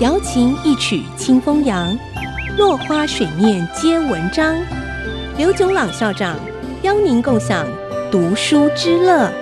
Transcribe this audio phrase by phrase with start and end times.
[0.00, 1.96] 瑶琴一曲清风扬，
[2.58, 4.60] 落花水面皆文章。
[5.38, 6.36] 刘炯朗校长
[6.82, 7.64] 邀您共享
[8.10, 9.32] 读书之乐。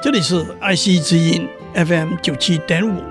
[0.00, 3.02] 这里是爱惜之音 FM 九七点五，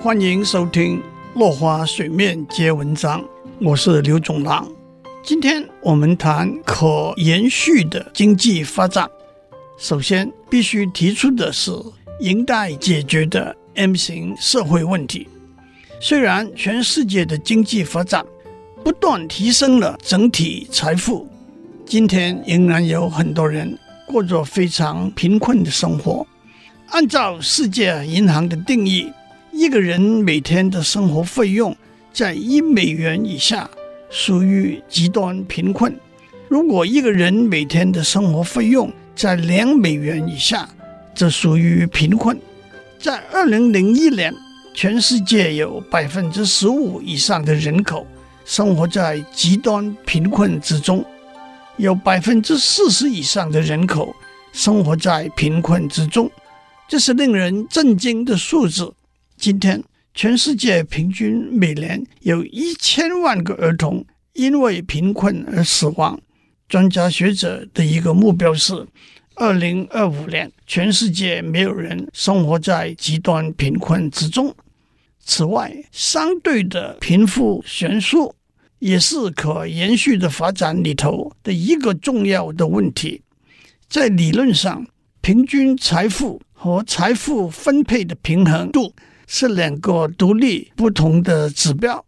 [0.00, 0.98] 欢迎收听
[1.38, 3.20] 《落花水面皆文章》，
[3.60, 4.68] 我是刘炯朗。
[5.22, 9.08] 今天我们谈可延续的经济发展。
[9.78, 11.70] 首先必须提出的是，
[12.18, 15.28] 应该解决的 M 型社会问题。
[16.00, 18.24] 虽然全世界的经济发展
[18.82, 21.28] 不断提升了整体财富，
[21.86, 26.26] 今天仍然有很多人过着非常贫困的生活。
[26.88, 29.10] 按照世界银行的定义，
[29.52, 31.74] 一个人每天的生活费用
[32.12, 33.68] 在一美元以下，
[34.10, 35.94] 属于极端贫困。
[36.48, 40.68] 如果一个人每天的生活费用在两美元以下，
[41.14, 42.38] 则属于贫困。
[43.04, 44.34] 在二零零一年，
[44.72, 48.06] 全世界有百分之十五以上的人口
[48.46, 51.04] 生活在极端贫困之中，
[51.76, 54.16] 有百分之四十以上的人口
[54.54, 56.30] 生活在贫困之中，
[56.88, 58.94] 这是令人震惊的数字。
[59.36, 59.84] 今天。
[60.16, 66.16] 全世界平均每年有一千万个儿童因为贫困而死亡。
[66.68, 68.86] 专家学者的一个目标是，
[69.34, 74.54] 二零二五年全世界没有人生活在极端贫困之中。
[75.20, 78.34] 此外，相对的贫富悬殊
[78.78, 83.22] 也是可延续的发展里头的一个重要的问题。
[83.88, 84.86] 在理论上，
[85.20, 88.94] 平均财富和财富分配的平衡度。
[89.26, 92.04] 是两个独立不同的指标。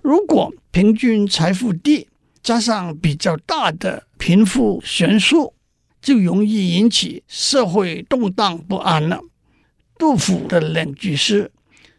[0.00, 2.08] 如果平均财富低，
[2.42, 5.54] 加上比较大的贫富悬殊，
[6.02, 9.20] 就容易引起社会动荡不安了。
[9.96, 11.50] 杜甫的两句诗：“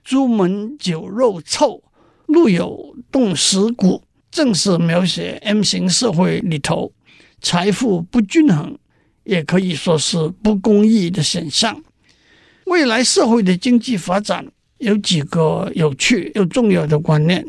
[0.03, 1.81] 朱门酒肉臭，
[2.25, 6.91] 路有冻死骨”，正是描写 M 型社会里头
[7.41, 8.77] 财富不均衡，
[9.23, 11.81] 也可以说是不公义的现象。
[12.65, 14.45] 未来社会的经济发展
[14.79, 17.45] 有几个有趣又重要的观念，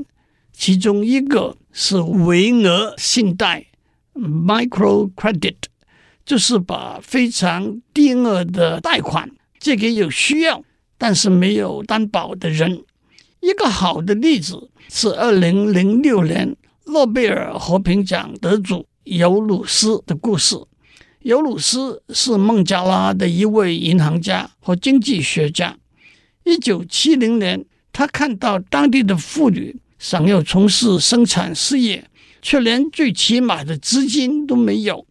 [0.53, 3.67] 其中一个是微额信贷
[4.15, 5.57] （micro credit），
[6.25, 10.63] 就是把非常低额的贷款借给有需要
[10.97, 12.83] 但是没有担保的人。
[13.41, 20.57] 一个好的例子是二零零六年诺贝尔和平奖得主尤鲁斯的故事。
[21.21, 25.77] 尤鲁斯是孟加拉的一位银行家和经济学家。
[26.45, 32.07] 一九七零年，他看到当地的妇女想要从事生产事业，
[32.43, 35.07] 却连最起码的资金都没有，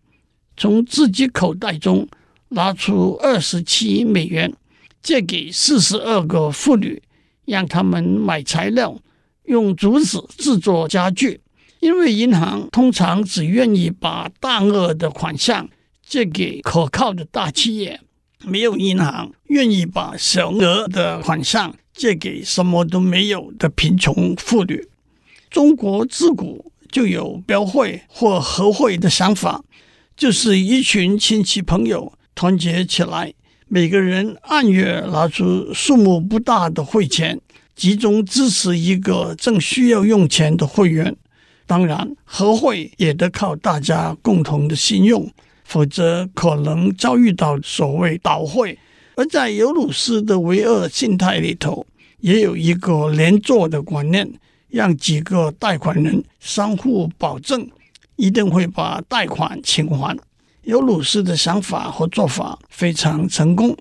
[0.55, 2.07] 从自己口袋中
[2.49, 4.53] 拿出二十七美元，
[5.01, 7.01] 借给四十二个妇女，
[7.45, 8.99] 让他们买材料，
[9.45, 11.41] 用竹子制作家具。
[11.79, 15.69] 因为银行通常只愿意把大额的款项。
[16.05, 17.99] 借给可靠的大企业，
[18.43, 24.89] 没有银行愿意把小额的款项借给什么都没有的贫穷妇女。
[25.49, 29.63] 中国自古就有标会或合会的想法，
[30.15, 33.33] 就是一群亲戚朋友团结起来，
[33.67, 37.39] 每个人按月拿出数目不大的会钱，
[37.75, 41.15] 集中支持一个正需要用钱的会员。
[41.65, 45.31] 当然，合会也得靠大家共同的信用。
[45.65, 48.77] 否则可能遭遇到所谓倒会。
[49.15, 51.87] 而在尤鲁斯的唯二信贷里头，
[52.19, 54.29] 也有一个连坐的观念，
[54.67, 57.65] 让几个贷款人相互保证，
[58.15, 60.17] 一定会把贷款清还。
[60.63, 63.75] 尤鲁斯的想法和做法非常成功，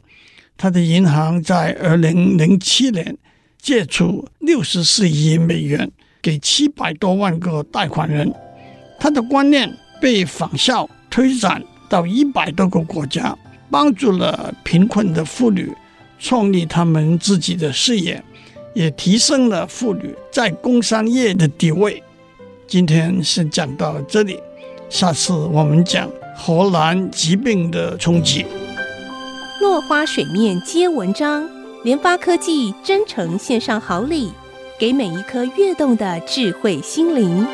[0.56, 3.16] 他的银行在二零零七年
[3.60, 8.32] 借出六十四亿美元给七百多万个贷款人，
[8.98, 11.62] 他的观念被仿效推展。
[11.88, 13.36] 到一百多个国家，
[13.70, 15.70] 帮助了贫困的妇女
[16.18, 18.24] 创立他们自己的事业，
[18.72, 22.02] 也提升了妇女在工商业的地位。
[22.72, 24.40] 今天先讲到这里，
[24.88, 28.46] 下次我们讲荷兰疾病的冲击。
[29.60, 31.46] 落花水面皆文章，
[31.84, 34.32] 联发科技真诚献上好礼，
[34.78, 37.46] 给每一颗跃动的智慧心灵。